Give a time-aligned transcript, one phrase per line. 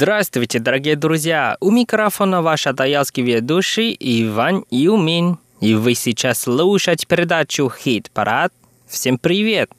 [0.00, 1.58] Здравствуйте, дорогие друзья!
[1.60, 5.38] У микрофона ваш атаялский ведущий Иван Юмин.
[5.60, 8.50] И вы сейчас слушаете передачу «Хит-парад».
[8.88, 9.70] Всем привет!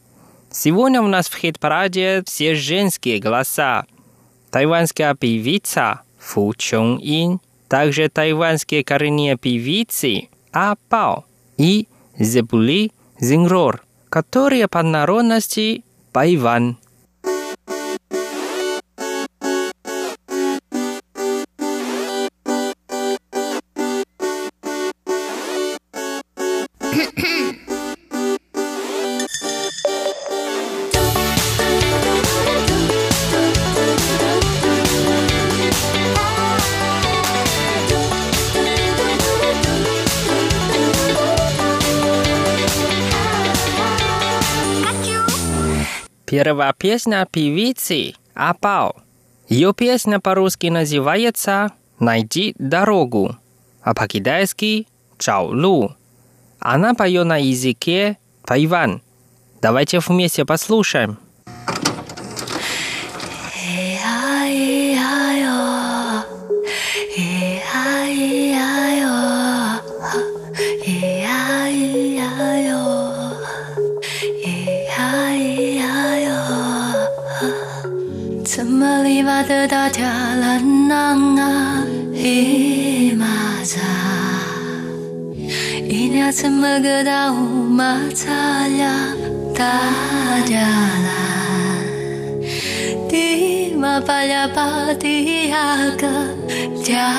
[0.52, 3.86] Сегодня у нас в хит-параде все женские голоса.
[4.52, 11.26] Тайванская певица Фу Чон Ин, также тайваньские коренные певицы А Пао
[11.58, 11.88] и
[12.20, 15.84] Зебули Зингрор, которые по народности
[16.14, 16.78] Байван–
[46.32, 48.96] Первая песня певицы «Апау».
[49.50, 53.36] Ее песня по-русски называется «Найди дорогу»,
[53.82, 54.88] а по-китайски
[55.18, 55.94] «Чао Лу».
[56.60, 59.02] Она поет на языке тайвань.
[59.62, 61.18] Давайте вместе послушаем.
[79.44, 80.04] 的大家
[80.40, 83.26] 兰南啊，伊玛
[83.64, 83.80] 扎，
[85.90, 87.36] 伊那怎么个大乌
[87.68, 88.32] 玛扎
[88.68, 88.94] 呀，
[89.56, 89.66] 大
[90.46, 91.12] 家兰，
[93.12, 96.08] 伊玛巴呀巴迪呀个
[96.84, 97.12] 家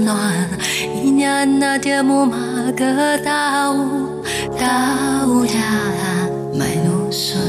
[0.00, 0.48] 暖，
[1.04, 2.36] 伊那那的木玛
[2.76, 4.14] 个大乌
[5.46, 6.28] 家兰，
[6.58, 7.47] 麦努顺。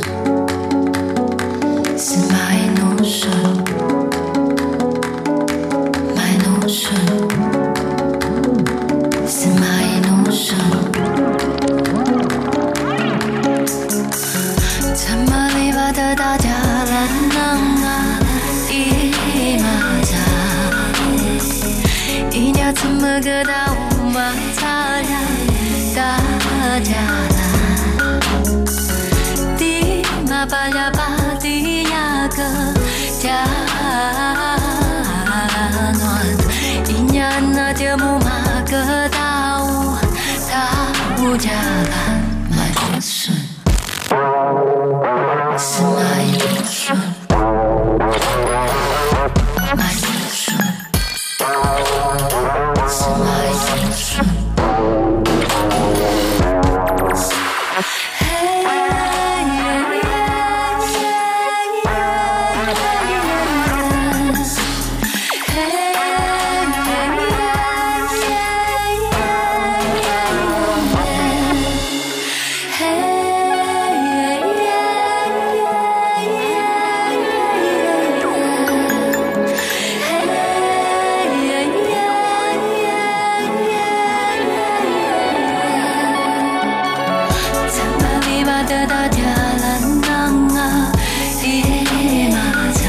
[14.93, 17.69] Sama lebar tak tahu jalan, nama
[23.21, 23.68] 个大
[88.69, 90.91] 格达家啦，娘啊，
[91.41, 92.37] 一马
[92.71, 92.81] 扎，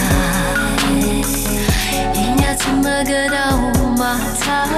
[2.12, 4.68] 人家怎么个到乌马扎？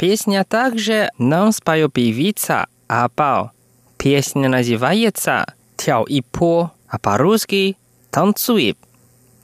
[0.00, 3.50] Песня также нам споет певица Абао.
[3.98, 5.44] Песня называется
[5.76, 7.76] «Тяо и по», а по-русски
[8.10, 8.78] «Танцует».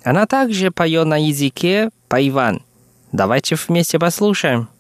[0.02, 2.62] Она также поет на языке пайван.
[3.12, 4.70] Давайте вместе послушаем.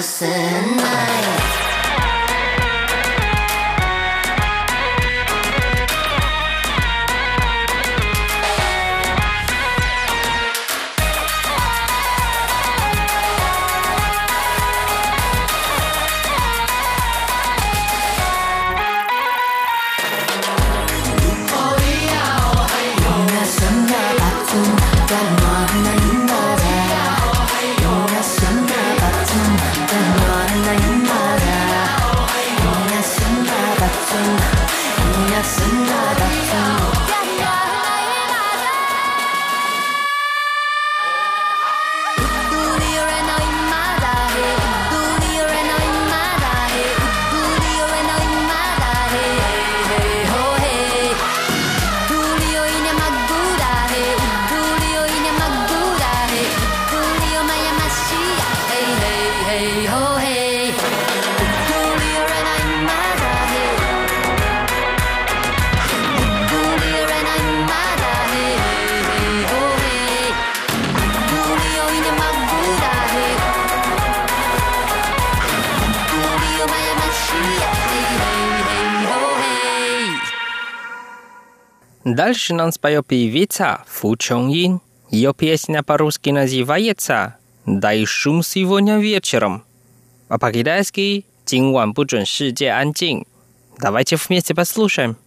[0.00, 1.39] listen, night.
[82.15, 87.33] 大是能把有比维查付琼音，有 песня по-русски называется
[87.65, 89.63] «Дай шум сегодня вечером»,
[90.27, 93.25] а по-китайски «今晚不准世界安静».
[93.79, 95.17] Давайте вместе послушаем.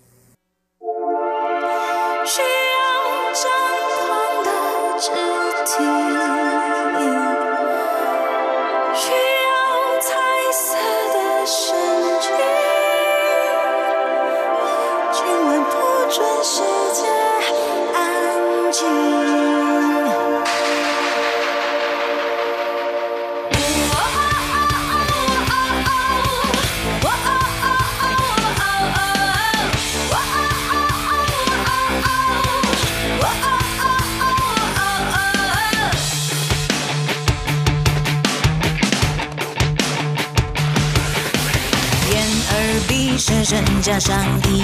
[43.93, 44.63] 加上衣，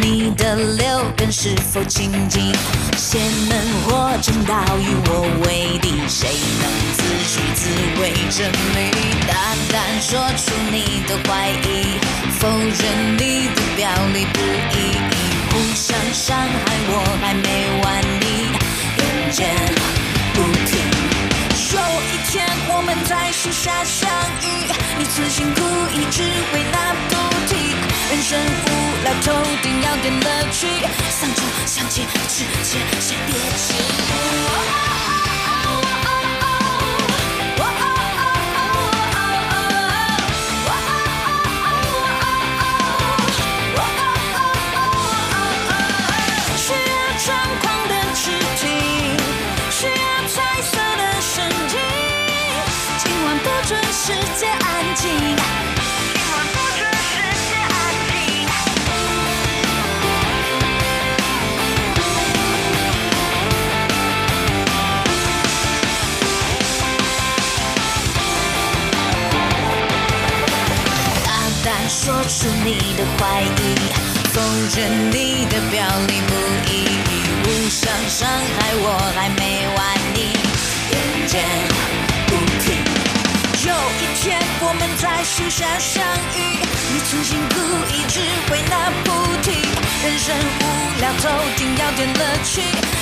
[0.00, 2.52] 你的六根是否清净？
[2.96, 6.28] 邪门或正道与我为敌，谁
[6.58, 8.90] 能自取自为真理？
[9.28, 9.32] 大
[9.70, 12.00] 胆说出你的怀疑，
[12.40, 14.40] 否认你的表里不
[14.74, 14.98] 一，
[15.52, 17.46] 互相伤害我还没
[17.80, 18.26] 完你，
[18.98, 19.54] 眼见
[20.34, 20.82] 不停。
[21.74, 24.10] 有一天我们在树下相
[24.42, 24.46] 遇，
[24.98, 25.60] 你此辛苦
[25.92, 26.64] 一直为
[28.26, 28.42] 生无
[29.02, 30.66] 聊头顶，要点乐趣。
[31.10, 33.74] 丧钟响起，之前先别急。
[46.56, 48.62] 需要张狂的肢体，
[49.70, 51.78] 需要彩色的神经。
[52.96, 55.43] 今晚不准世界安静。
[73.24, 73.46] 怀疑，
[74.34, 74.42] 否
[74.76, 76.34] 认你的表里不
[76.70, 76.84] 一，
[77.42, 79.80] 无声伤害我还没完，
[80.12, 80.36] 你
[80.92, 81.42] 眼见
[82.26, 82.76] 不停。
[83.64, 86.04] 有一天我们在树下相
[86.36, 86.60] 遇，
[86.92, 87.56] 你存心故
[87.94, 89.08] 意只会那不
[89.40, 89.54] 停。
[90.04, 90.62] 人生无
[91.00, 91.22] 聊透
[91.56, 92.60] 顶要点乐趣，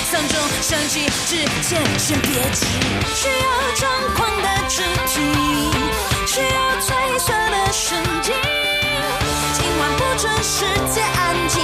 [0.09, 2.65] 丧钟响起之前先别急，
[3.13, 5.19] 需要张狂的肢体，
[6.25, 8.33] 需要褪色的神经。
[10.23, 11.61] 准世界安静。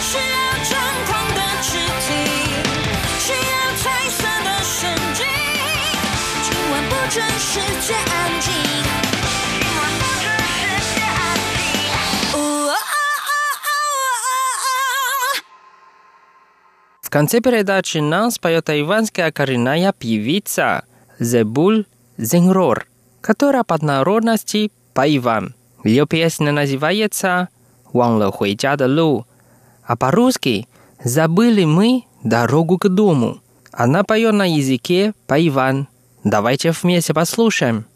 [0.00, 0.78] 需要张
[1.08, 1.76] 狂的肢
[2.06, 2.06] 体，
[3.18, 3.36] 需要
[3.74, 5.26] 褪色的神经。
[6.44, 9.07] 今晚不准世界安静。
[17.08, 20.84] В конце передачи нам споет тайванская коренная певица
[21.18, 21.86] Зебуль
[22.18, 22.86] Зенгрор,
[23.22, 25.54] которая под народности Пайван.
[25.84, 27.48] Ее песня называется
[27.94, 29.24] «Ван ле хуй жа де лу»,
[29.84, 30.68] а по-русски
[31.02, 33.40] «Забыли мы дорогу к дому».
[33.72, 35.88] Она поет на языке Пайван.
[36.24, 37.86] Давайте вместе послушаем.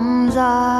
[0.00, 0.79] Zamzam